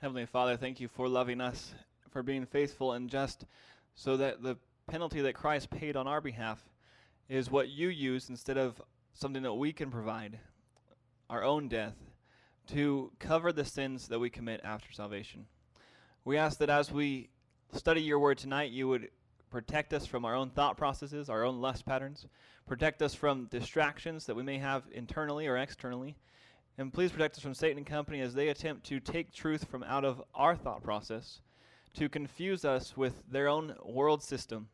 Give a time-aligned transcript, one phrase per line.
[0.00, 1.74] Heavenly Father, thank you for loving us,
[2.08, 3.44] for being faithful and just,
[3.94, 6.58] so that the penalty that Christ paid on our behalf
[7.28, 8.80] is what you use instead of
[9.12, 10.38] something that we can provide,
[11.28, 11.96] our own death,
[12.68, 15.44] to cover the sins that we commit after salvation.
[16.24, 17.28] We ask that as we
[17.74, 19.10] study your word tonight, you would
[19.50, 22.26] protect us from our own thought processes, our own lust patterns,
[22.66, 26.16] protect us from distractions that we may have internally or externally,
[26.80, 29.82] and please protect us from Satan and company as they attempt to take truth from
[29.82, 31.42] out of our thought process
[31.92, 34.66] to confuse us with their own world system.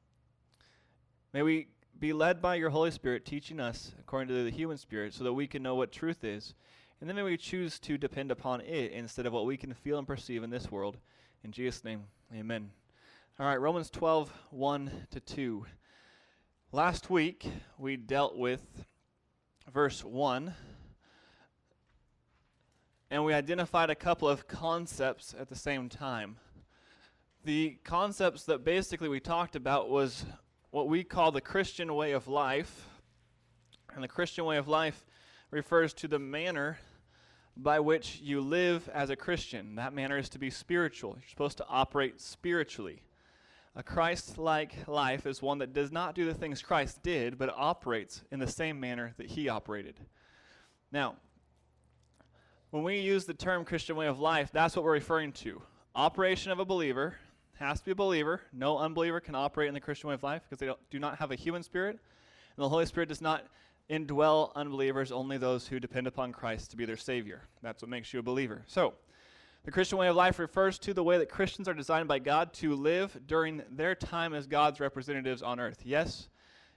[1.32, 1.66] May we
[1.98, 5.32] be led by your Holy Spirit, teaching us according to the human spirit, so that
[5.32, 6.54] we can know what truth is.
[7.00, 9.98] And then may we choose to depend upon it instead of what we can feel
[9.98, 10.98] and perceive in this world.
[11.42, 12.70] In Jesus' name, amen.
[13.40, 15.66] All right, Romans 12, 1 to 2.
[16.70, 18.62] Last week, we dealt with
[19.72, 20.54] verse 1,
[23.10, 26.36] and we identified a couple of concepts at the same time.
[27.44, 30.26] The concepts that basically we talked about was
[30.70, 32.88] what we call the Christian way of life.
[33.94, 35.06] And the Christian way of life
[35.50, 36.78] refers to the manner
[37.56, 39.76] by which you live as a Christian.
[39.76, 41.12] That manner is to be spiritual.
[41.12, 43.02] You're supposed to operate spiritually.
[43.76, 47.54] A Christ like life is one that does not do the things Christ did, but
[47.56, 50.00] operates in the same manner that he operated.
[50.90, 51.16] Now,
[52.70, 55.62] when we use the term Christian way of life, that's what we're referring to.
[55.94, 57.14] Operation of a believer
[57.58, 58.40] has to be a believer.
[58.52, 61.30] No unbeliever can operate in the Christian way of life because they do not have
[61.30, 61.98] a human spirit.
[62.56, 63.44] And the Holy Spirit does not
[63.88, 67.42] indwell unbelievers, only those who depend upon Christ to be their Savior.
[67.62, 68.62] That's what makes you a believer.
[68.66, 68.94] So,
[69.64, 72.52] the Christian way of life refers to the way that Christians are designed by God
[72.54, 75.80] to live during their time as God's representatives on earth.
[75.84, 76.28] Yes,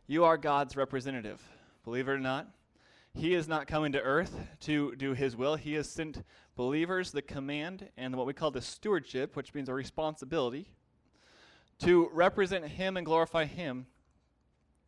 [0.07, 1.41] you are God's representative.
[1.83, 2.47] Believe it or not,
[3.13, 5.55] He is not coming to earth to do His will.
[5.55, 6.23] He has sent
[6.55, 10.69] believers the command and what we call the stewardship, which means a responsibility,
[11.79, 13.87] to represent Him and glorify Him.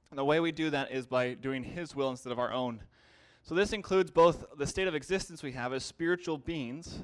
[0.10, 2.84] And the way we do that is by doing His will instead of our own.
[3.44, 7.00] So this includes both the state of existence we have as spiritual beings.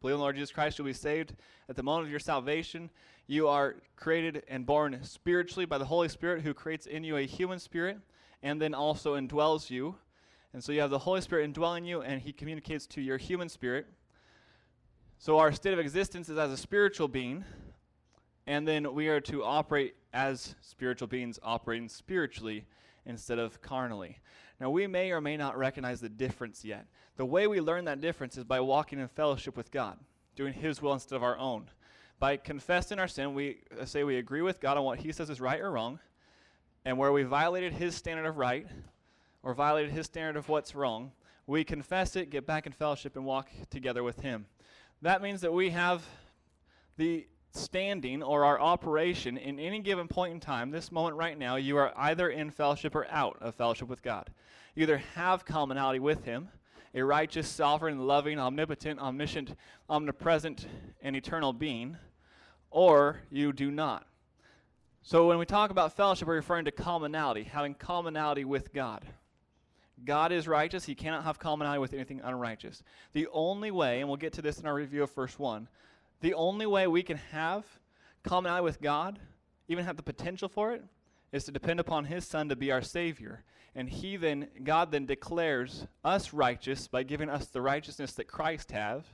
[0.00, 1.34] Believe in the Lord Jesus Christ, you'll be saved
[1.68, 2.90] at the moment of your salvation.
[3.26, 7.26] You are created and born spiritually by the Holy Spirit, who creates in you a
[7.26, 7.98] human spirit
[8.42, 9.96] and then also indwells you
[10.52, 13.48] and so you have the Holy Spirit indwelling you, and He communicates to your human
[13.48, 13.86] spirit.
[15.18, 17.44] So our state of existence is as a spiritual being,
[18.46, 22.66] and then we are to operate as spiritual beings, operating spiritually
[23.04, 24.18] instead of carnally.
[24.60, 26.86] Now, we may or may not recognize the difference yet.
[27.16, 29.98] The way we learn that difference is by walking in fellowship with God,
[30.34, 31.70] doing His will instead of our own.
[32.18, 35.40] By confessing our sin, we say we agree with God on what He says is
[35.40, 35.98] right or wrong,
[36.84, 38.66] and where we violated His standard of right,
[39.46, 41.12] or violated his standard of what's wrong,
[41.46, 44.44] we confess it, get back in fellowship, and walk together with him.
[45.02, 46.04] That means that we have
[46.96, 51.54] the standing or our operation in any given point in time, this moment right now,
[51.54, 54.30] you are either in fellowship or out of fellowship with God.
[54.74, 56.48] You either have commonality with him,
[56.92, 59.54] a righteous, sovereign, loving, omnipotent, omniscient,
[59.88, 60.66] omnipresent,
[61.00, 61.96] and eternal being,
[62.72, 64.08] or you do not.
[65.02, 69.04] So when we talk about fellowship, we're referring to commonality, having commonality with God.
[70.04, 70.84] God is righteous.
[70.84, 72.82] He cannot have commonality with anything unrighteous.
[73.12, 75.68] The only way, and we'll get to this in our review of verse 1,
[76.20, 77.64] the only way we can have
[78.22, 79.18] commonality with God,
[79.68, 80.84] even have the potential for it,
[81.32, 83.42] is to depend upon his son to be our savior.
[83.74, 88.72] And he then God then declares us righteous by giving us the righteousness that Christ
[88.72, 89.04] have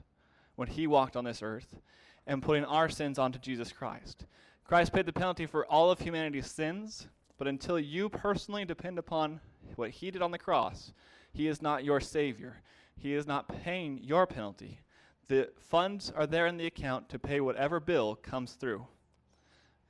[0.55, 1.81] when he walked on this earth
[2.27, 4.27] and putting our sins onto Jesus Christ.
[4.65, 9.41] Christ paid the penalty for all of humanity's sins, but until you personally depend upon
[9.77, 10.93] what he did on the cross,
[11.33, 12.63] he is not your Savior.
[12.97, 14.81] He is not paying your penalty.
[15.29, 18.87] The funds are there in the account to pay whatever bill comes through.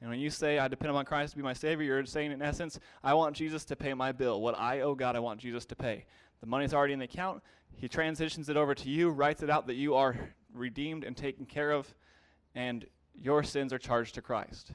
[0.00, 2.43] And when you say, I depend upon Christ to be my Savior, you're saying, in
[2.43, 4.41] essence, I want Jesus to pay my bill.
[4.41, 6.06] What I owe God, I want Jesus to pay.
[6.41, 7.43] The money's already in the account.
[7.77, 10.16] He transitions it over to you, writes it out that you are
[10.53, 11.94] redeemed and taken care of,
[12.55, 14.73] and your sins are charged to Christ.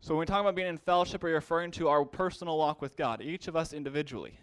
[0.00, 2.96] So when we talk about being in fellowship, we're referring to our personal walk with
[2.96, 4.38] God, each of us individually.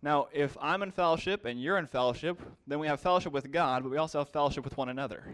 [0.00, 3.82] Now, if I'm in fellowship and you're in fellowship, then we have fellowship with God,
[3.82, 5.24] but we also have fellowship with one another.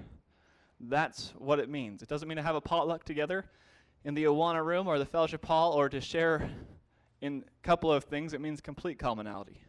[0.81, 2.03] That's what it means.
[2.03, 3.45] It doesn't mean to have a potluck together
[4.05, 6.51] in the Awana room or the fellowship hall or to share
[7.21, 8.33] in a couple of things.
[8.33, 9.61] It means complete commonality.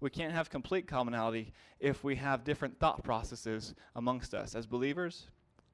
[0.00, 4.54] We can't have complete commonality if we have different thought processes amongst us.
[4.54, 5.26] As believers,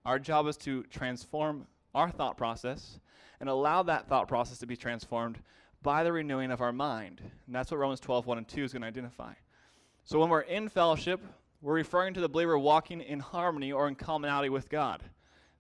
[0.05, 3.01] our job is to transform our thought process
[3.41, 5.39] and allow that thought process to be transformed
[5.83, 7.21] by the renewing of our mind.
[7.47, 9.33] And that's what Romans 12, 1 and 2 is going to identify.
[10.05, 11.21] So when we're in fellowship,
[11.63, 15.03] we're referring to the believer walking in harmony or in commonality with God.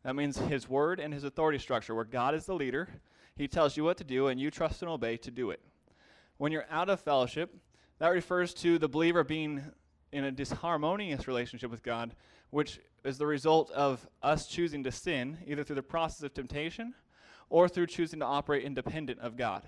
[0.04, 2.88] That means his word and his authority structure, where God is the leader,
[3.34, 5.60] he tells you what to do, and you trust and obey to do it.
[6.36, 7.54] When you're out of fellowship,
[7.98, 9.64] that refers to the believer being
[10.12, 12.14] in a disharmonious relationship with God,
[12.50, 16.94] which is the result of us choosing to sin, either through the process of temptation
[17.48, 19.62] or through choosing to operate independent of God.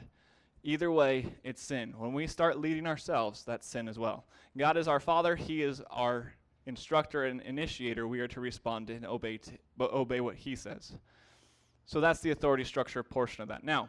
[0.65, 1.95] Either way, it's sin.
[1.97, 4.25] When we start leading ourselves, that's sin as well.
[4.57, 6.33] God is our Father, He is our
[6.67, 8.09] instructor and initiator.
[8.09, 10.97] We are to respond and obey, to, obey what He says.
[11.87, 13.65] So that's the authority structure portion of that.
[13.65, 13.89] Now,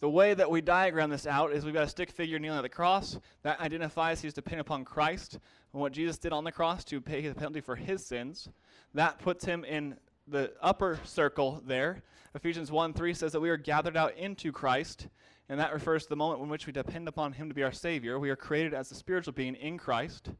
[0.00, 2.62] the way that we diagram this out is we've got a stick figure kneeling at
[2.62, 5.38] the cross that identifies he's dependent upon Christ
[5.72, 8.48] and what Jesus did on the cross to pay the penalty for his sins.
[8.94, 9.96] That puts him in
[10.28, 12.02] the upper circle there.
[12.34, 15.08] Ephesians 1 3 says that we are gathered out into Christ,
[15.48, 17.72] and that refers to the moment in which we depend upon him to be our
[17.72, 18.18] Savior.
[18.18, 20.30] We are created as a spiritual being in Christ.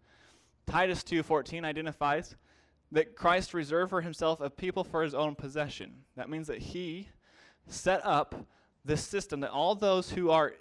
[0.67, 2.37] Titus 2:14 identifies
[2.93, 6.05] that Christ reserved for himself a people for his own possession.
[6.17, 7.09] That means that he
[7.67, 8.47] set up
[8.87, 10.55] this system that all those who are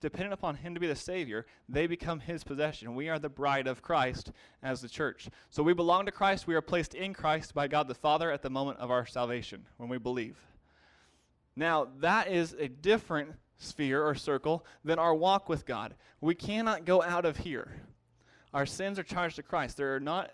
[0.00, 2.94] dependent upon him to be the savior they become his possession.
[2.94, 4.32] We are the bride of christ
[4.62, 5.28] as the church.
[5.50, 6.46] So we belong to christ.
[6.46, 9.66] We are placed in christ by god the father at the moment of our salvation
[9.76, 10.36] when we believe.
[11.56, 15.94] Now that is a different sphere or circle than our walk with god.
[16.20, 17.82] We cannot go out of here.
[18.52, 19.76] Our sins are charged to christ.
[19.76, 20.30] There are not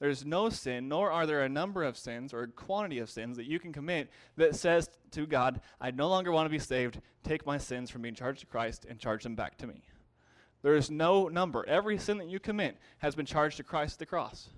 [0.00, 3.36] there's no sin, nor are there a number of sins or a quantity of sins
[3.36, 7.00] that you can commit that says to God, I no longer want to be saved.
[7.22, 9.82] Take my sins from being charged to Christ and charge them back to me.
[10.62, 11.66] There is no number.
[11.68, 14.48] Every sin that you commit has been charged to Christ at the cross.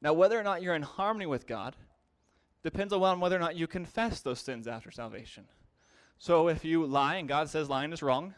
[0.00, 1.74] Now, whether or not you're in harmony with God
[2.62, 5.46] depends on whether or not you confess those sins after salvation.
[6.18, 8.34] So, if you lie and God says lying is wrong,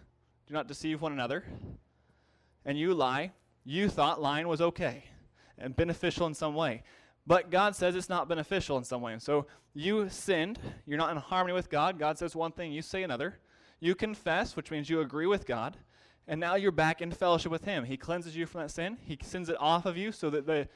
[0.47, 1.45] do not deceive one another,
[2.65, 3.33] and you lie,
[3.65, 5.05] you thought lying was okay
[5.59, 6.83] and beneficial in some way.
[7.27, 9.13] But God says it's not beneficial in some way.
[9.13, 10.59] And so you sinned.
[10.87, 11.99] You're not in harmony with God.
[11.99, 13.39] God says one thing, you say another.
[13.81, 15.77] You confess, which means you agree with God.
[16.27, 17.85] And now you're back in fellowship with Him.
[17.85, 18.97] He cleanses you from that sin.
[19.03, 20.69] He sends it off of you so that the,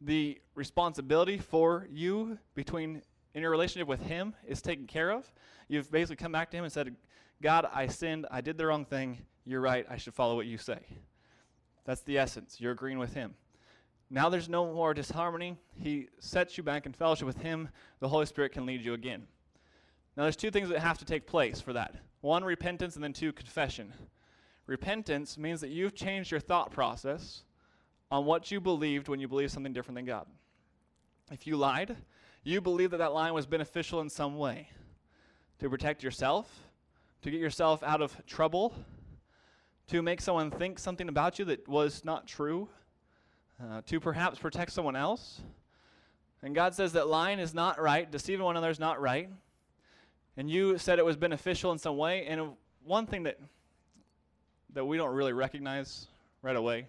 [0.00, 3.02] the responsibility for you between
[3.34, 5.30] in your relationship with Him is taken care of.
[5.68, 6.94] You've basically come back to Him and said,
[7.42, 8.26] God, I sinned.
[8.30, 9.18] I did the wrong thing.
[9.44, 9.86] You're right.
[9.90, 10.78] I should follow what you say.
[11.84, 12.56] That's the essence.
[12.58, 13.34] You're agreeing with Him.
[14.08, 15.56] Now there's no more disharmony.
[15.80, 17.68] He sets you back in fellowship with Him.
[18.00, 19.26] The Holy Spirit can lead you again.
[20.16, 23.12] Now there's two things that have to take place for that one, repentance, and then
[23.12, 23.92] two, confession.
[24.66, 27.42] Repentance means that you've changed your thought process
[28.10, 30.26] on what you believed when you believed something different than God.
[31.30, 31.96] If you lied,
[32.42, 34.70] you believed that that lie was beneficial in some way
[35.58, 36.50] to protect yourself,
[37.22, 38.74] to get yourself out of trouble,
[39.88, 42.68] to make someone think something about you that was not true
[43.62, 45.40] uh, to perhaps protect someone else.
[46.42, 49.30] And God says that lying is not right, deceiving one another is not right.
[50.36, 52.26] And you said it was beneficial in some way.
[52.26, 52.52] And
[52.84, 53.38] one thing that
[54.76, 56.06] that we don't really recognize
[56.42, 56.86] right away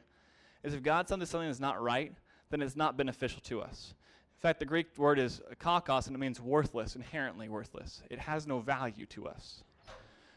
[0.61, 2.13] is if God says something is not right,
[2.49, 3.93] then it's not beneficial to us.
[4.37, 8.03] In fact, the Greek word is kakos, and it means worthless, inherently worthless.
[8.09, 9.63] It has no value to us.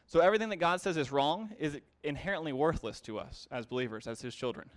[0.07, 4.23] So everything that God says is wrong is inherently worthless to us as believers, as
[4.23, 4.71] His children.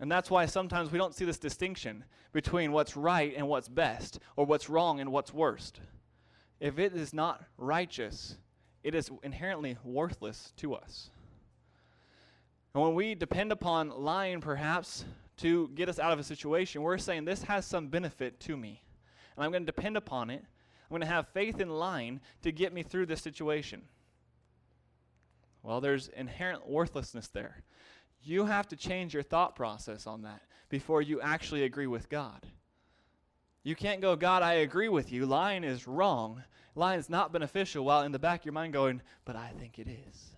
[0.00, 4.18] And that's why sometimes we don't see this distinction between what's right and what's best,
[4.34, 5.80] or what's wrong and what's worst.
[6.58, 8.36] If it is not righteous,
[8.82, 11.10] it is inherently worthless to us.
[12.74, 15.04] And when we depend upon lying, perhaps,
[15.38, 18.82] to get us out of a situation, we're saying this has some benefit to me.
[19.36, 20.42] And I'm going to depend upon it.
[20.42, 23.82] I'm going to have faith in lying to get me through this situation.
[25.62, 27.62] Well, there's inherent worthlessness there.
[28.22, 32.46] You have to change your thought process on that before you actually agree with God.
[33.62, 35.26] You can't go, God, I agree with you.
[35.26, 36.42] Lying is wrong.
[36.74, 39.78] Lying is not beneficial, while in the back of your mind going, but I think
[39.78, 40.30] it is.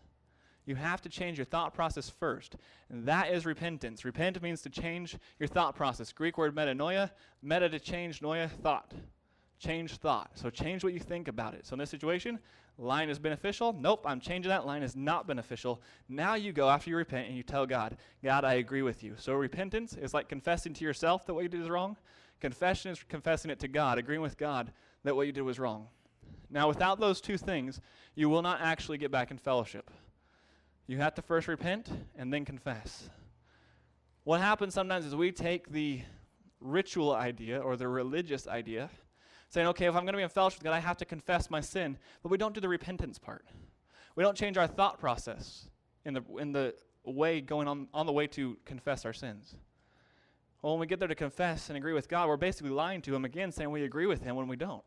[0.64, 2.56] You have to change your thought process first.
[2.88, 4.04] And that is repentance.
[4.04, 6.12] Repent means to change your thought process.
[6.12, 7.10] Greek word metanoia,
[7.42, 8.92] meta to change, noia, thought.
[9.58, 10.30] Change thought.
[10.34, 11.66] So change what you think about it.
[11.66, 12.38] So in this situation,
[12.78, 13.72] Line is beneficial.
[13.72, 14.66] Nope, I'm changing that.
[14.66, 15.82] Line is not beneficial.
[16.08, 19.14] Now you go after you repent and you tell God, God, I agree with you.
[19.18, 21.96] So repentance is like confessing to yourself that what you did is wrong.
[22.40, 24.72] Confession is confessing it to God, agreeing with God
[25.04, 25.86] that what you did was wrong.
[26.50, 27.80] Now, without those two things,
[28.14, 29.90] you will not actually get back in fellowship.
[30.86, 33.08] You have to first repent and then confess.
[34.24, 36.02] What happens sometimes is we take the
[36.60, 38.90] ritual idea or the religious idea
[39.52, 41.50] saying, okay, if I'm going to be in fellowship with God, I have to confess
[41.50, 41.98] my sin.
[42.22, 43.44] But we don't do the repentance part.
[44.16, 45.68] We don't change our thought process
[46.06, 49.54] in the, in the way going on, on the way to confess our sins.
[50.62, 53.14] Well, when we get there to confess and agree with God, we're basically lying to
[53.14, 54.86] Him again, saying we agree with Him when we don't.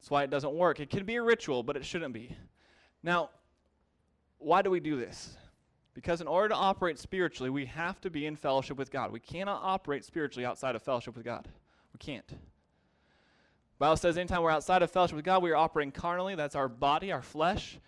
[0.00, 0.80] That's why it doesn't work.
[0.80, 2.34] It can be a ritual, but it shouldn't be.
[3.02, 3.28] Now,
[4.38, 5.36] why do we do this?
[5.92, 9.12] Because in order to operate spiritually, we have to be in fellowship with God.
[9.12, 11.46] We cannot operate spiritually outside of fellowship with God.
[11.92, 12.32] We can't.
[13.82, 16.36] Bible says anytime we're outside of fellowship with God, we are operating carnally.
[16.36, 17.80] That's our body, our flesh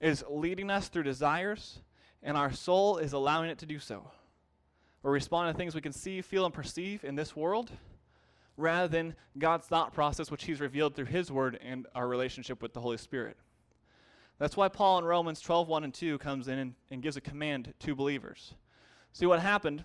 [0.00, 1.82] is leading us through desires,
[2.20, 4.10] and our soul is allowing it to do so.
[5.04, 7.70] We're responding to things we can see, feel, and perceive in this world
[8.56, 12.72] rather than God's thought process, which He's revealed through His Word and our relationship with
[12.72, 13.36] the Holy Spirit.
[14.40, 17.20] That's why Paul in Romans 12 1 and 2 comes in and, and gives a
[17.20, 18.54] command to believers.
[19.12, 19.84] See, what happened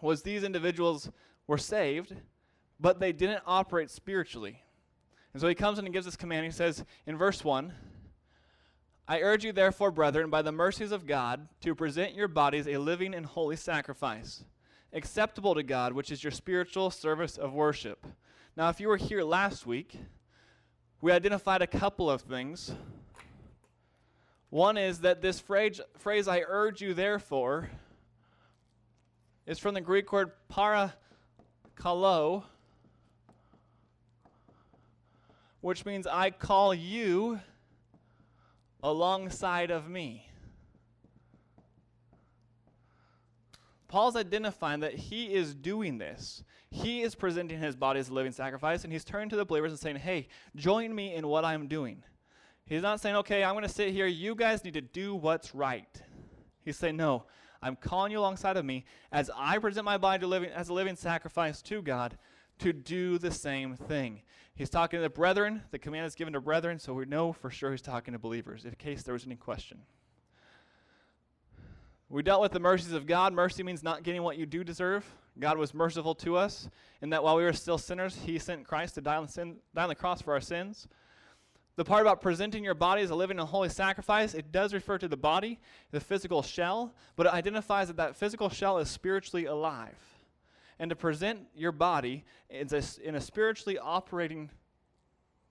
[0.00, 1.10] was these individuals
[1.48, 2.14] were saved,
[2.80, 4.62] but they didn't operate spiritually.
[5.32, 6.44] And so he comes in and gives this command.
[6.44, 7.72] He says in verse 1
[9.10, 12.76] I urge you, therefore, brethren, by the mercies of God, to present your bodies a
[12.76, 14.44] living and holy sacrifice,
[14.92, 18.06] acceptable to God, which is your spiritual service of worship.
[18.54, 19.98] Now, if you were here last week,
[21.00, 22.72] we identified a couple of things.
[24.50, 27.70] One is that this phrase, phrase I urge you, therefore,
[29.46, 30.94] is from the Greek word para
[31.76, 32.44] kalo,
[35.60, 37.40] which means I call you
[38.82, 40.28] alongside of me.
[43.88, 46.44] Paul's identifying that he is doing this.
[46.70, 49.72] He is presenting his body as a living sacrifice, and he's turning to the believers
[49.72, 52.04] and saying, Hey, join me in what I'm doing.
[52.66, 54.06] He's not saying, Okay, I'm going to sit here.
[54.06, 56.02] You guys need to do what's right.
[56.62, 57.24] He's saying, No,
[57.62, 60.94] I'm calling you alongside of me as I present my body living, as a living
[60.94, 62.18] sacrifice to God
[62.58, 64.22] to do the same thing.
[64.54, 65.62] He's talking to the brethren.
[65.70, 68.64] The command is given to brethren, so we know for sure he's talking to believers,
[68.64, 69.78] in case there was any question.
[72.10, 73.32] We dealt with the mercies of God.
[73.32, 75.04] Mercy means not getting what you do deserve.
[75.38, 76.68] God was merciful to us
[77.02, 79.82] in that while we were still sinners, he sent Christ to die on, sin, die
[79.84, 80.88] on the cross for our sins.
[81.76, 84.98] The part about presenting your body as a living and holy sacrifice, it does refer
[84.98, 85.60] to the body,
[85.92, 90.17] the physical shell, but it identifies that that physical shell is spiritually alive
[90.78, 94.50] and to present your body in a, in a spiritually operating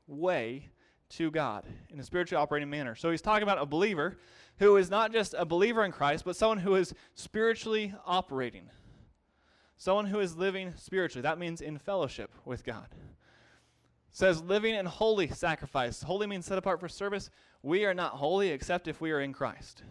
[0.07, 0.69] way
[1.09, 2.95] to God, in a spiritually operating manner.
[2.95, 4.17] So he's talking about a believer
[4.59, 8.69] who is not just a believer in Christ, but someone who is spiritually operating.
[9.77, 11.21] Someone who is living spiritually.
[11.21, 12.87] That means in fellowship with God.
[14.09, 16.01] Says living in holy sacrifice.
[16.01, 17.29] Holy means set apart for service.
[17.61, 19.83] We are not holy except if we are in Christ.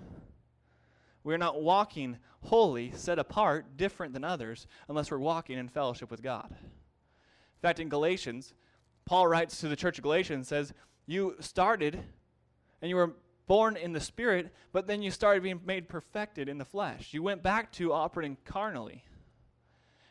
[1.27, 6.23] We're not walking holy, set apart, different than others, unless we're walking in fellowship with
[6.23, 6.47] God.
[6.53, 8.55] In fact, in Galatians,
[9.07, 10.73] Paul writes to the church of Galatians and says,
[11.05, 11.99] You started
[12.81, 13.17] and you were
[13.49, 17.13] born in the spirit, but then you started being made perfected in the flesh.
[17.13, 19.03] You went back to operating carnally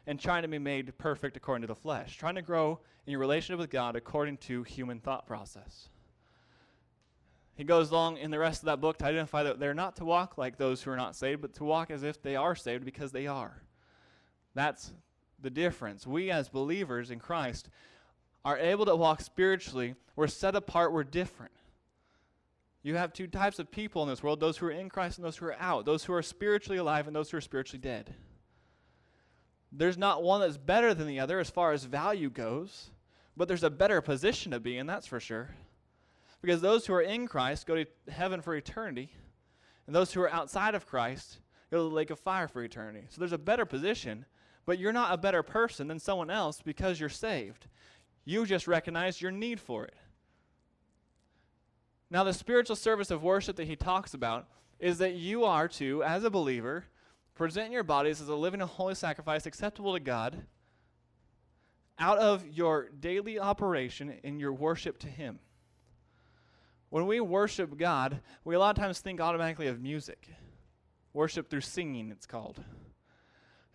[0.05, 3.21] and trying to be made perfect according to the flesh, trying to grow in your
[3.21, 5.87] relationship with God according to human thought process.
[7.55, 10.05] He goes along in the rest of that book to identify that they're not to
[10.05, 12.83] walk like those who are not saved, but to walk as if they are saved
[12.83, 13.61] because they are.
[14.53, 14.91] That's
[15.41, 16.05] the difference.
[16.05, 17.69] We, as believers in Christ,
[18.43, 19.95] are able to walk spiritually.
[20.15, 21.53] We're set apart, we're different.
[22.83, 25.25] You have two types of people in this world those who are in Christ and
[25.25, 28.13] those who are out, those who are spiritually alive and those who are spiritually dead.
[29.71, 32.91] There's not one that's better than the other as far as value goes,
[33.35, 35.55] but there's a better position to be in, that's for sure.
[36.45, 39.11] Because those who are in Christ go to heaven for eternity,
[39.87, 41.39] and those who are outside of Christ
[41.71, 43.07] go to the lake of fire for eternity.
[43.09, 44.25] So there's a better position,
[44.67, 47.65] but you're not a better person than someone else because you're saved.
[48.25, 49.95] You just recognize your need for it.
[52.11, 54.47] Now, the spiritual service of worship that he talks about
[54.79, 56.85] is that you are to, as a believer,
[57.33, 60.43] present your bodies as a living and holy sacrifice acceptable to God
[61.97, 65.39] out of your daily operation in your worship to Him.
[66.89, 70.29] When we worship God, we a lot of times think automatically of music.
[71.13, 72.63] Worship through singing, it's called.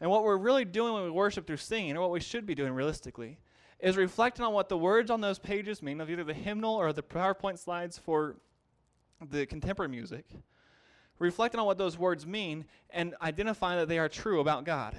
[0.00, 2.55] And what we're really doing when we worship through singing, or what we should be
[2.55, 3.38] doing realistically,
[3.79, 6.93] is reflecting on what the words on those pages mean of either the hymnal or
[6.93, 8.37] the PowerPoint slides for
[9.21, 10.26] the contemporary music.
[11.19, 14.97] Reflecting on what those words mean and identifying that they are true about God.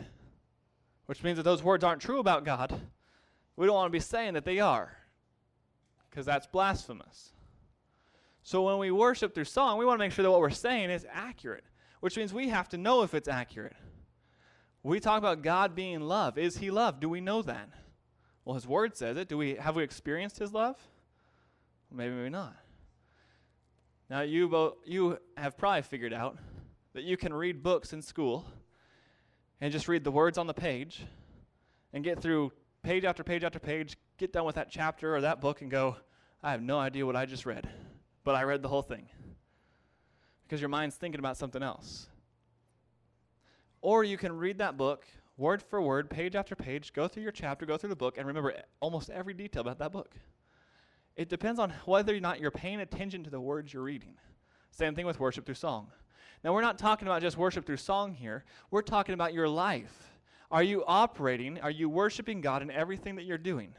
[1.08, 2.80] Which means that those words aren't true about God,
[3.56, 4.96] we don't want to be saying that they are,
[6.10, 7.34] because that's blasphemous.
[8.43, 10.89] So when we worship through song, we want to make sure that what we're saying
[10.89, 11.63] is accurate,
[12.00, 13.75] which means we have to know if it's accurate.
[14.83, 16.38] We talk about God being love.
[16.38, 17.00] Is he love?
[17.00, 17.69] Do we know that?
[18.43, 19.29] Well, his word says it.
[19.29, 20.75] Do we have we experienced his love?
[21.91, 22.55] Maybe maybe not.
[24.10, 26.38] Now you both you have probably figured out
[26.93, 28.45] that you can read books in school
[29.62, 31.03] and just read the words on the page
[31.93, 32.51] and get through
[32.83, 35.95] page after page after page, get done with that chapter or that book and go,
[36.41, 37.69] I have no idea what I just read,
[38.24, 39.08] but I read the whole thing.
[40.44, 42.08] Because your mind's thinking about something else.
[43.82, 45.06] Or you can read that book
[45.38, 48.28] word for word, page after page, go through your chapter, go through the book, and
[48.28, 50.13] remember almost every detail about that book.
[51.16, 54.13] It depends on whether or not you're paying attention to the words you're reading.
[54.70, 55.88] Same thing with worship through song.
[56.44, 60.08] Now, we're not talking about just worship through song here, we're talking about your life.
[60.50, 63.74] Are you operating, are you worshiping God in everything that you're doing?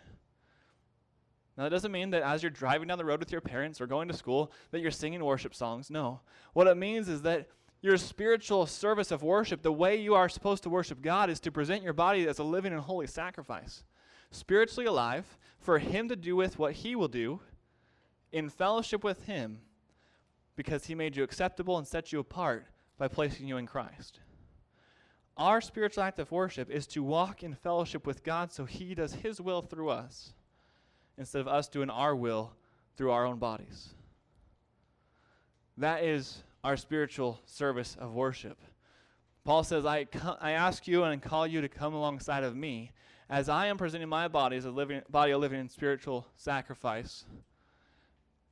[1.62, 3.86] Now, that doesn't mean that as you're driving down the road with your parents or
[3.86, 5.90] going to school that you're singing worship songs.
[5.90, 6.18] No.
[6.54, 7.46] What it means is that
[7.80, 11.52] your spiritual service of worship, the way you are supposed to worship God, is to
[11.52, 13.84] present your body as a living and holy sacrifice,
[14.32, 17.38] spiritually alive, for Him to do with what He will do
[18.32, 19.60] in fellowship with Him
[20.56, 22.66] because He made you acceptable and set you apart
[22.98, 24.18] by placing you in Christ.
[25.36, 29.12] Our spiritual act of worship is to walk in fellowship with God so He does
[29.12, 30.32] His will through us
[31.22, 32.52] instead of us doing our will
[32.96, 33.90] through our own bodies.
[35.78, 38.58] That is our spiritual service of worship.
[39.44, 40.08] Paul says, I,
[40.40, 42.90] I ask you and call you to come alongside of me
[43.30, 47.24] as I am presenting my body as a living body, a living spiritual sacrifice,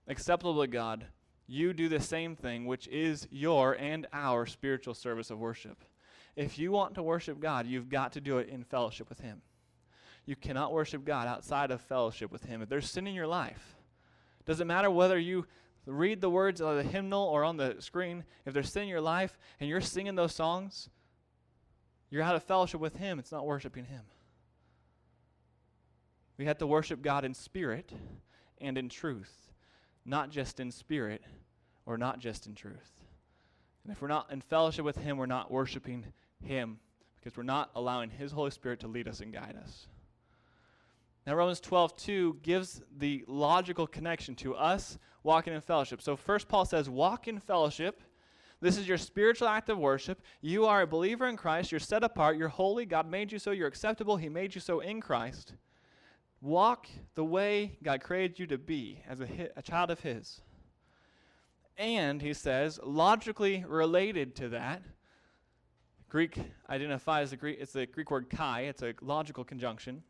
[0.07, 1.07] acceptable to God.
[1.49, 5.85] You do the same thing, which is your and our spiritual service of worship.
[6.37, 9.43] If you want to worship God, you've got to do it in fellowship with Him.
[10.31, 12.63] You cannot worship God outside of fellowship with Him.
[12.63, 13.75] If there's sin in your life,
[14.47, 15.45] doesn't matter whether you
[15.87, 19.01] read the words of the hymnal or on the screen, if there's sin in your
[19.01, 20.89] life and you're singing those songs,
[22.11, 23.19] you're out of fellowship with Him.
[23.19, 24.03] It's not worshiping Him.
[26.39, 27.91] We have to worship God in spirit
[28.61, 29.51] and in truth,
[30.05, 31.23] not just in spirit
[31.87, 33.03] or not just in truth.
[33.83, 36.07] And if we're not in fellowship with Him, we're not worshiping
[36.41, 36.79] Him
[37.17, 39.89] because we're not allowing His Holy Spirit to lead us and guide us.
[41.27, 46.01] Now, Romans 12, 2 gives the logical connection to us walking in fellowship.
[46.01, 48.03] So, first, Paul says, Walk in fellowship.
[48.63, 50.21] This is your spiritual act of worship.
[50.43, 51.73] You are a believer in Christ.
[51.73, 52.37] You're set apart.
[52.37, 52.85] You're holy.
[52.85, 53.53] God made you so.
[53.53, 54.17] You're acceptable.
[54.17, 55.55] He made you so in Christ.
[56.43, 60.41] Walk the way God created you to be as a, a child of His.
[61.77, 64.83] And, he says, logically related to that,
[66.11, 70.03] Greek identifies the Greek, it's the Greek word kai, it's a logical conjunction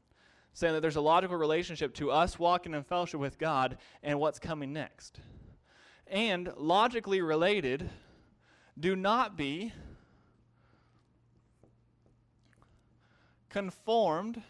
[0.53, 4.39] saying that there's a logical relationship to us walking in fellowship with God and what's
[4.39, 5.21] coming next.
[6.07, 7.89] And logically related,
[8.79, 9.73] do not be
[13.49, 14.43] conformed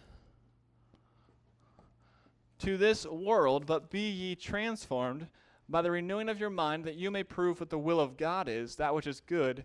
[2.58, 5.26] to this world, but be ye transformed
[5.68, 8.48] by the renewing of your mind, that you may prove what the will of God
[8.48, 9.64] is, that which is good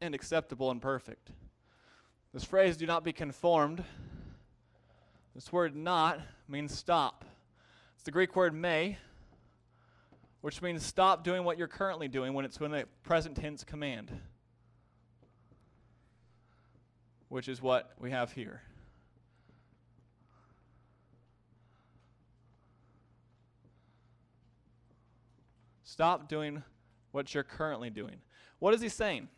[0.00, 1.30] and acceptable and perfect.
[2.32, 3.82] This phrase, do not be conformed,
[5.36, 6.18] this word not
[6.48, 7.22] means stop.
[7.94, 8.96] It's the Greek word me,
[10.40, 14.10] which means stop doing what you're currently doing when it's in a present tense command,
[17.28, 18.62] which is what we have here.
[25.84, 26.62] Stop doing
[27.12, 28.16] what you're currently doing.
[28.58, 29.28] What is he saying?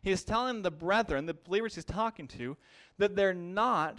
[0.00, 2.56] He is telling the brethren, the believers he's talking to,
[2.96, 3.98] that they're not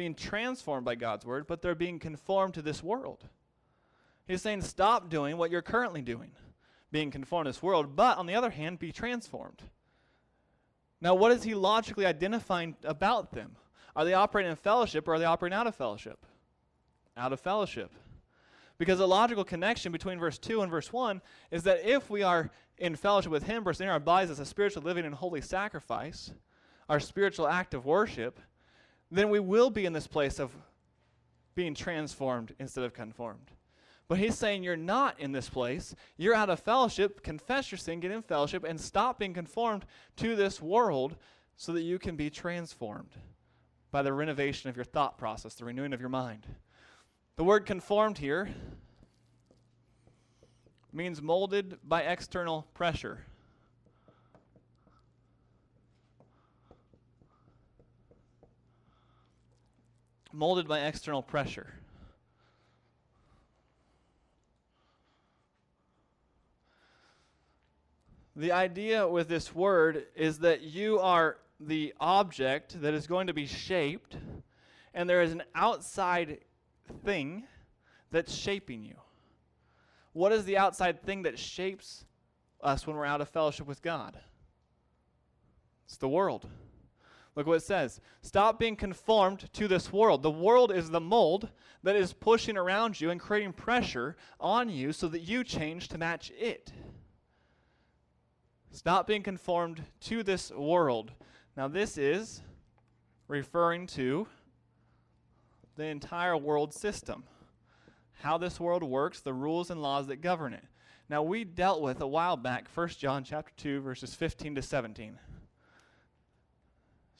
[0.00, 3.28] being transformed by God's word, but they're being conformed to this world.
[4.26, 6.30] He's saying, stop doing what you're currently doing,
[6.90, 9.60] being conformed to this world, but on the other hand, be transformed.
[11.02, 13.56] Now, what is he logically identifying about them?
[13.94, 16.24] Are they operating in fellowship or are they operating out of fellowship?
[17.14, 17.90] Out of fellowship.
[18.78, 22.50] Because the logical connection between verse 2 and verse 1 is that if we are
[22.78, 26.32] in fellowship with Him, presenting our bodies as a spiritual living and holy sacrifice,
[26.88, 28.40] our spiritual act of worship,
[29.10, 30.52] then we will be in this place of
[31.54, 33.50] being transformed instead of conformed.
[34.08, 35.94] But he's saying you're not in this place.
[36.16, 37.22] You're out of fellowship.
[37.22, 39.84] Confess your sin, get in fellowship, and stop being conformed
[40.16, 41.16] to this world
[41.56, 43.14] so that you can be transformed
[43.92, 46.46] by the renovation of your thought process, the renewing of your mind.
[47.36, 48.48] The word conformed here
[50.92, 53.26] means molded by external pressure.
[60.32, 61.74] Molded by external pressure.
[68.36, 73.34] The idea with this word is that you are the object that is going to
[73.34, 74.16] be shaped,
[74.94, 76.38] and there is an outside
[77.04, 77.44] thing
[78.10, 78.96] that's shaping you.
[80.12, 82.04] What is the outside thing that shapes
[82.62, 84.18] us when we're out of fellowship with God?
[85.86, 86.48] It's the world.
[87.40, 88.02] Look what it says.
[88.20, 90.22] Stop being conformed to this world.
[90.22, 91.48] The world is the mold
[91.82, 95.96] that is pushing around you and creating pressure on you so that you change to
[95.96, 96.70] match it.
[98.72, 101.12] Stop being conformed to this world.
[101.56, 102.42] Now, this is
[103.26, 104.28] referring to
[105.76, 107.24] the entire world system,
[108.20, 110.64] how this world works, the rules and laws that govern it.
[111.08, 115.18] Now, we dealt with a while back 1 John chapter 2 verses 15 to 17.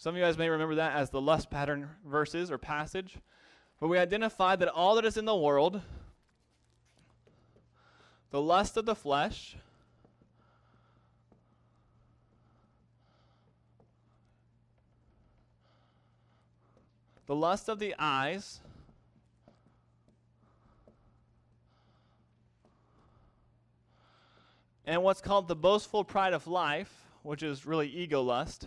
[0.00, 3.18] Some of you guys may remember that as the lust pattern verses or passage.
[3.78, 5.82] But we identified that all that is in the world,
[8.30, 9.56] the lust of the flesh,
[17.26, 18.60] the lust of the eyes,
[24.86, 28.66] and what's called the boastful pride of life, which is really ego lust.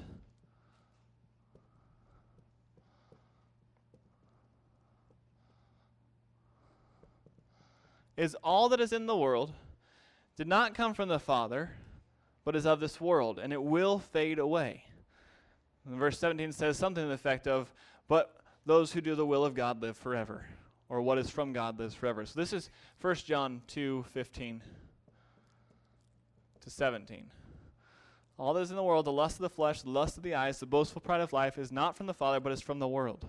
[8.17, 9.53] Is all that is in the world
[10.35, 11.71] did not come from the Father,
[12.43, 14.83] but is of this world, and it will fade away.
[15.85, 17.73] And verse 17 says something to the effect of,
[18.07, 20.45] But those who do the will of God live forever,
[20.89, 22.25] or what is from God lives forever.
[22.25, 22.69] So this is
[23.01, 24.61] 1 John 2 15
[26.61, 27.29] to 17.
[28.39, 30.33] All that is in the world, the lust of the flesh, the lust of the
[30.33, 32.87] eyes, the boastful pride of life, is not from the Father, but is from the
[32.87, 33.25] world.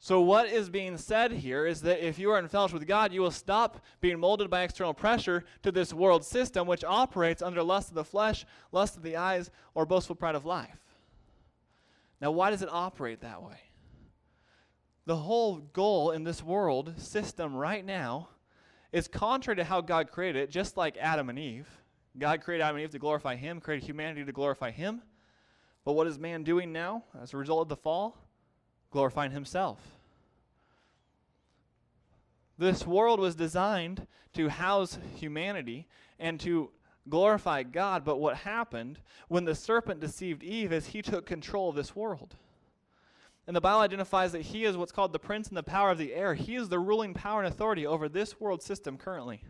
[0.00, 3.12] So, what is being said here is that if you are in fellowship with God,
[3.12, 7.62] you will stop being molded by external pressure to this world system, which operates under
[7.62, 10.78] lust of the flesh, lust of the eyes, or boastful pride of life.
[12.20, 13.56] Now, why does it operate that way?
[15.06, 18.28] The whole goal in this world system right now
[18.92, 21.68] is contrary to how God created it, just like Adam and Eve.
[22.16, 25.02] God created Adam and Eve to glorify Him, created humanity to glorify Him.
[25.84, 28.16] But what is man doing now as a result of the fall?
[28.94, 29.80] Glorifying Himself.
[32.56, 35.88] This world was designed to house humanity
[36.20, 36.70] and to
[37.08, 41.74] glorify God, but what happened when the serpent deceived Eve is he took control of
[41.74, 42.36] this world.
[43.48, 45.98] And the Bible identifies that he is what's called the prince and the power of
[45.98, 46.34] the air.
[46.34, 49.42] He is the ruling power and authority over this world system currently.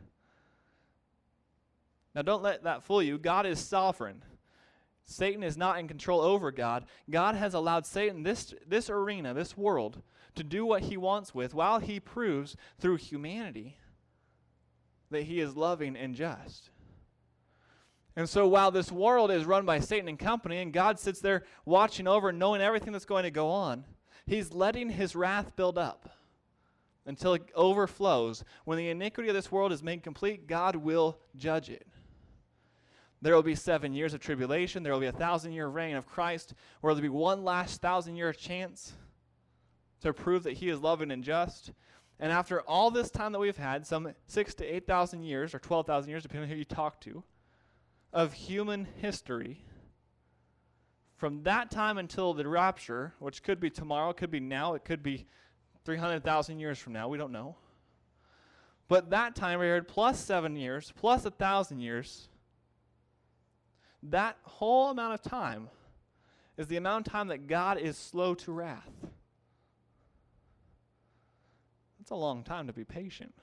[2.15, 3.19] Now, don't let that fool you.
[3.19, 4.23] God is sovereign.
[5.07, 6.87] Satan is not in control over God.
[7.11, 10.03] God has allowed Satan, this, this arena, this world,
[10.35, 13.77] to do what he wants with while he proves through humanity
[15.11, 16.71] that he is loving and just.
[18.17, 21.45] And so while this world is run by Satan and company, and God sits there
[21.65, 23.85] watching over knowing everything that's going to go on,
[24.27, 26.09] he's letting his wrath build up
[27.07, 28.45] until it overflows.
[28.65, 31.87] When the iniquity of this world is made complete, God will judge it.
[33.25, 34.83] There will be seven years of tribulation.
[34.83, 37.81] There will be a thousand year reign of Christ, where there will be one last
[37.81, 38.93] thousand year chance
[40.03, 41.73] to prove that he is loving and just.
[42.21, 46.11] And after all this time that we've had, some six to 8,000 years, or 12,000
[46.11, 47.25] years, depending on who you talk to,
[48.13, 49.65] of human history,
[51.17, 55.03] from that time until the rapture, which could be tomorrow, could be now, it could
[55.03, 55.27] be
[55.87, 57.57] 300,000 years from now, we don't know.
[58.87, 62.29] But that time period, plus seven years, plus a thousand years,
[64.11, 65.69] that whole amount of time
[66.57, 68.91] is the amount of time that God is slow to wrath.
[72.01, 73.35] It's a long time to be patient.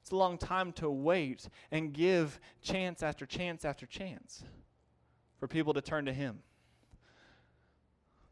[0.00, 4.44] It's a long time to wait and give chance after chance after chance
[5.40, 6.40] for people to turn to Him.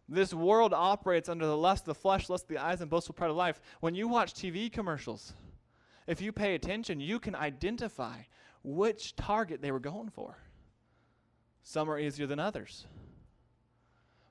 [0.08, 3.14] This world operates under the lust of the flesh, lust of the eyes, and boastful
[3.14, 3.60] pride of life.
[3.80, 5.32] When you watch TV commercials,
[6.06, 8.18] if you pay attention, you can identify
[8.62, 10.36] which target they were going for.
[11.62, 12.86] Some are easier than others.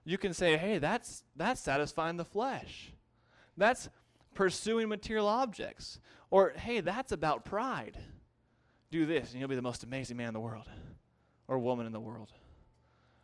[0.03, 2.91] You can say, hey, that's, that's satisfying the flesh.
[3.57, 3.89] That's
[4.33, 5.99] pursuing material objects.
[6.29, 7.97] Or, hey, that's about pride.
[8.89, 10.67] Do this, and you'll be the most amazing man in the world
[11.47, 12.31] or woman in the world.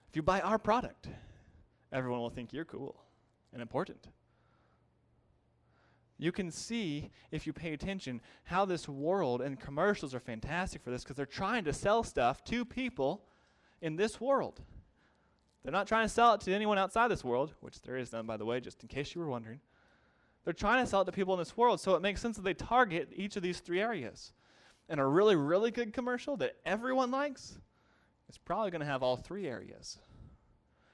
[0.10, 1.08] If you buy our product,
[1.91, 3.02] everyone will think you're cool
[3.52, 4.08] and important.
[6.17, 10.89] You can see, if you pay attention, how this world and commercials are fantastic for
[10.89, 13.24] this because they're trying to sell stuff to people
[13.82, 14.62] in this world.
[15.63, 18.26] They're not trying to sell it to anyone outside this world, which there is none,
[18.26, 19.60] by the way, just in case you were wondering.
[20.44, 22.44] They're trying to sell it to people in this world, so it makes sense that
[22.44, 24.34] they target each of these three areas.
[24.88, 27.58] And a really, really good commercial that everyone likes
[28.30, 30.00] is probably going to have all three areas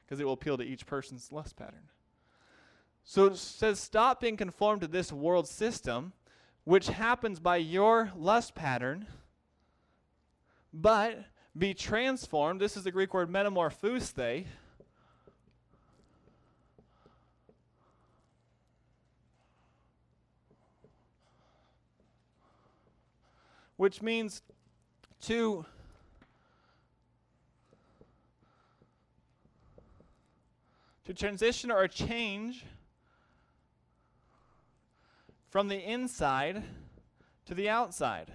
[0.04, 1.90] because it will appeal to each person's lust pattern.
[3.04, 6.14] So it says, stop being conformed to this world system,
[6.64, 9.08] which happens by your lust pattern
[10.74, 11.24] but
[11.58, 12.60] be transformed.
[12.60, 14.46] This is the Greek word metamorphosei.
[23.78, 24.42] Which means
[25.22, 25.66] to
[31.06, 32.66] to transition or change
[35.50, 36.64] from the inside
[37.46, 38.32] to the outside.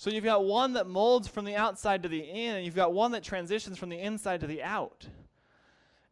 [0.00, 2.94] So you've got one that molds from the outside to the in, and you've got
[2.94, 5.06] one that transitions from the inside to the out.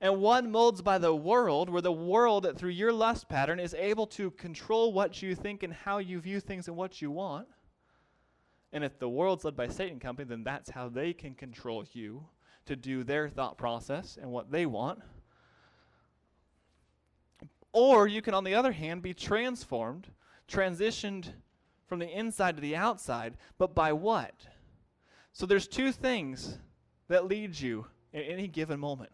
[0.03, 4.07] And one molds by the world, where the world, through your lust pattern, is able
[4.09, 7.49] to control what you think and how you view things and what you want.
[8.75, 12.27] And if the world's led by Satan company, then that's how they can control you
[12.67, 14.99] to do their thought process and what they want.
[17.73, 20.09] Or you can, on the other hand, be transformed,
[20.47, 21.33] transitioned
[21.89, 24.47] from the inside to the outside, but by what?
[25.33, 26.59] So there's two things
[27.09, 29.11] that lead you in any given moment.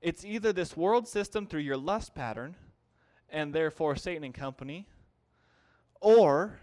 [0.00, 2.56] It's either this world system through your lust pattern,
[3.28, 4.86] and therefore Satan and company,
[6.00, 6.58] or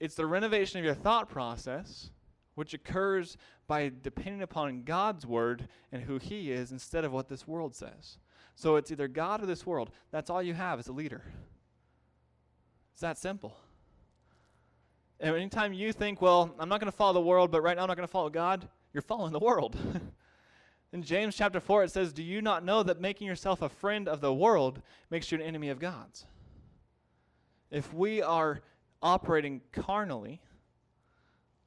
[0.00, 2.10] it's the renovation of your thought process,
[2.54, 7.46] which occurs by depending upon God's word and who He is instead of what this
[7.46, 8.18] world says.
[8.54, 9.90] So it's either God or this world.
[10.10, 11.24] That's all you have as a leader.
[12.94, 13.56] It's that simple.
[15.18, 17.82] And anytime you think, well, I'm not going to follow the world, but right now
[17.82, 19.76] I'm not going to follow God, you're following the world.
[20.92, 24.08] In James chapter 4, it says, Do you not know that making yourself a friend
[24.08, 24.80] of the world
[25.10, 26.24] makes you an enemy of God's?
[27.68, 28.60] If we are
[29.02, 30.40] operating carnally,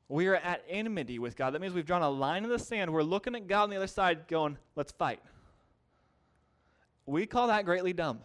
[0.08, 1.54] we are at enmity with God.
[1.54, 2.94] That means we've drawn a line in the sand.
[2.94, 5.20] We're looking at God on the other side, going, Let's fight.
[7.06, 8.20] We call that greatly dumb.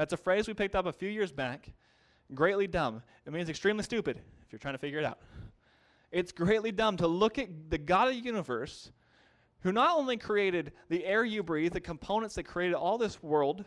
[0.00, 1.74] That's a phrase we picked up a few years back.
[2.34, 3.02] Greatly dumb.
[3.26, 5.18] It means extremely stupid if you're trying to figure it out.
[6.10, 8.92] It's greatly dumb to look at the God of the universe
[9.62, 13.66] who not only created the air you breathe, the components that created all this world,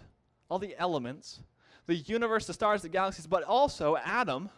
[0.50, 1.42] all the elements,
[1.86, 4.50] the universe, the stars, the galaxies, but also Adam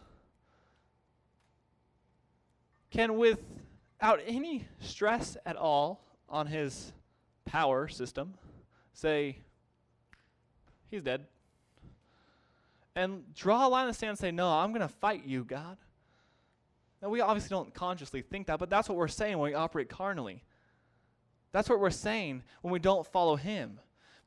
[2.90, 6.94] can, without any stress at all on his
[7.44, 8.32] power system,
[8.94, 9.36] say,
[10.88, 11.26] He's dead
[12.96, 15.44] and draw a line in the sand and say, No, I'm going to fight you,
[15.44, 15.76] God.
[17.00, 19.90] Now, we obviously don't consciously think that, but that's what we're saying when we operate
[19.90, 20.42] carnally.
[21.52, 23.78] That's what we're saying when we don't follow Him.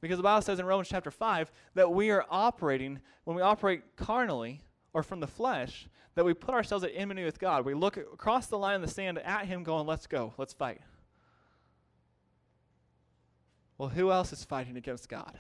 [0.02, 3.82] Because the Bible says in Romans chapter 5 that we are operating, when we operate
[3.98, 4.62] carnally
[4.94, 7.66] or from the flesh, that we put ourselves at enmity with God.
[7.66, 10.82] We look across the line in the sand at Him, going, Let's go, let's fight.
[13.80, 15.40] Well, who else is fighting against God?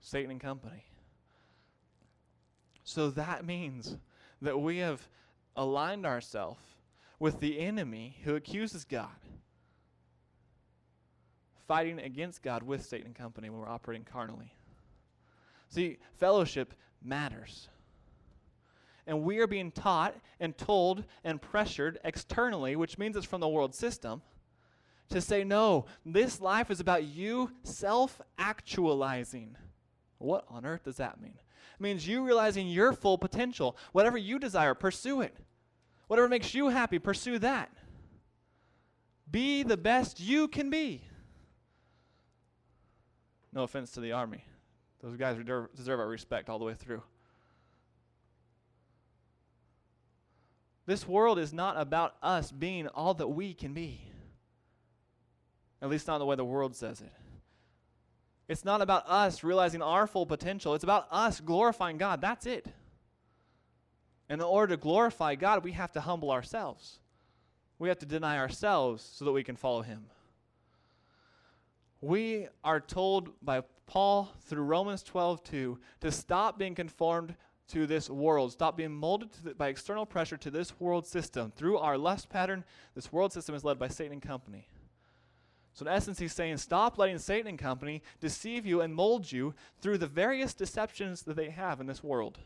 [0.00, 0.87] Satan and company.
[2.88, 3.98] So that means
[4.40, 5.06] that we have
[5.54, 6.62] aligned ourselves
[7.18, 9.10] with the enemy who accuses God,
[11.66, 14.54] fighting against God with Satan and company when we're operating carnally.
[15.68, 16.72] See, fellowship
[17.04, 17.68] matters.
[19.06, 23.48] And we are being taught and told and pressured externally, which means it's from the
[23.48, 24.22] world system,
[25.10, 29.58] to say, no, this life is about you self actualizing.
[30.16, 31.38] What on earth does that mean?
[31.80, 33.76] Means you realizing your full potential.
[33.92, 35.36] Whatever you desire, pursue it.
[36.06, 37.70] Whatever makes you happy, pursue that.
[39.30, 41.04] Be the best you can be.
[43.52, 44.44] No offense to the army.
[45.02, 47.02] Those guys deserve our respect all the way through.
[50.86, 54.00] This world is not about us being all that we can be.
[55.82, 57.12] At least not the way the world says it.
[58.48, 60.74] It's not about us realizing our full potential.
[60.74, 62.20] It's about us glorifying God.
[62.20, 62.66] That's it.
[64.28, 66.98] And in order to glorify God, we have to humble ourselves.
[67.78, 70.06] We have to deny ourselves so that we can follow Him.
[72.00, 77.34] We are told by Paul through Romans 12 2 to stop being conformed
[77.68, 81.52] to this world, stop being molded the, by external pressure to this world system.
[81.54, 84.68] Through our lust pattern, this world system is led by Satan and company.
[85.78, 89.54] So, in essence, he's saying, stop letting Satan and company deceive you and mold you
[89.80, 92.36] through the various deceptions that they have in this world.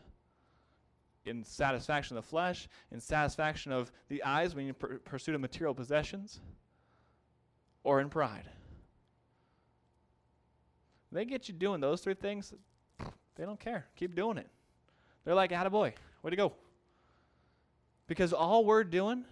[1.25, 5.73] In satisfaction of the flesh, in satisfaction of the eyes when you pr- pursue material
[5.73, 6.41] possessions,
[7.83, 8.47] or in pride.
[11.11, 12.53] They get you doing those three things,
[13.35, 13.87] they don't care.
[13.95, 14.47] Keep doing it.
[15.25, 16.53] They're like, attaboy, way to go.
[18.05, 19.25] Because all we're doing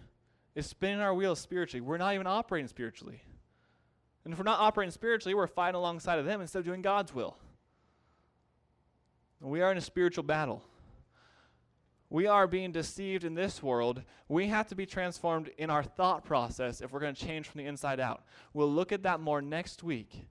[0.56, 1.82] is spinning our wheels spiritually.
[1.82, 3.22] We're not even operating spiritually.
[4.24, 7.14] And if we're not operating spiritually, we're fighting alongside of them instead of doing God's
[7.14, 7.38] will.
[9.40, 10.64] We are in a spiritual battle.
[12.12, 14.04] We are being deceived in this world.
[14.28, 17.60] We have to be transformed in our thought process if we're going to change from
[17.60, 18.24] the inside out.
[18.54, 20.28] We'll look at that more next week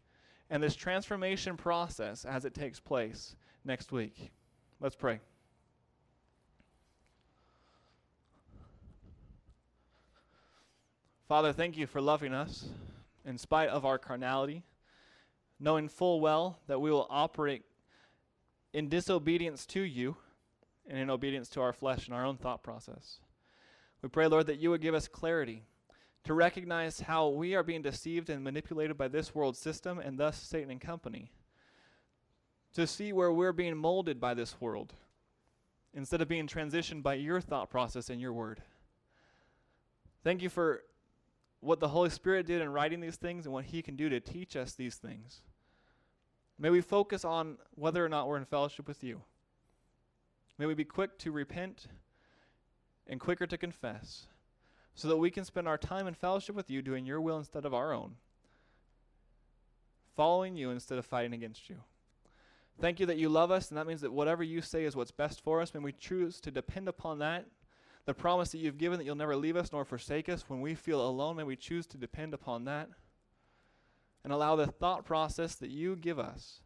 [0.50, 4.30] and this transformation process as it takes place next week.
[4.78, 5.20] Let's pray.
[11.28, 12.68] Father, thank you for loving us
[13.24, 14.62] in spite of our carnality,
[15.58, 17.64] knowing full well that we will operate
[18.72, 20.16] in disobedience to you
[20.88, 23.20] and in obedience to our flesh and our own thought process.
[24.02, 25.64] We pray, Lord, that you would give us clarity
[26.24, 30.36] to recognize how we are being deceived and manipulated by this world system and thus
[30.40, 31.30] Satan and company.
[32.74, 34.94] To see where we're being molded by this world
[35.92, 38.62] instead of being transitioned by your thought process and your word.
[40.22, 40.82] Thank you for
[41.60, 44.20] what the Holy Spirit did in writing these things and what He can do to
[44.20, 45.42] teach us these things.
[46.58, 49.22] May we focus on whether or not we're in fellowship with you.
[50.58, 51.86] May we be quick to repent
[53.06, 54.26] and quicker to confess
[54.94, 57.64] so that we can spend our time in fellowship with you doing your will instead
[57.64, 58.16] of our own,
[60.16, 61.76] following you instead of fighting against you.
[62.78, 65.10] Thank you that you love us, and that means that whatever you say is what's
[65.10, 65.72] best for us.
[65.74, 67.46] May we choose to depend upon that
[68.06, 70.44] the promise that you've given that you'll never leave us nor forsake us.
[70.48, 72.88] When we feel alone, may we choose to depend upon that
[74.24, 76.60] and allow the thought process that you give us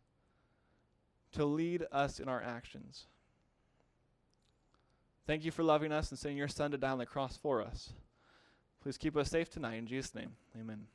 [1.33, 3.07] to lead us in our actions.
[5.27, 7.63] Thank you for loving us and sending your Son to die on the cross for
[7.63, 7.93] us.
[8.83, 9.77] Please keep us safe tonight.
[9.77, 10.87] In Jesus' name, amen.